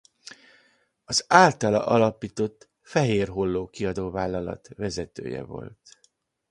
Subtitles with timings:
[1.05, 5.97] Az általa alapított Fehér Holló Kiadóvállalat vezetője volt.